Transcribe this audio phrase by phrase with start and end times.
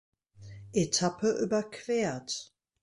[0.73, 2.55] Etappe überquert.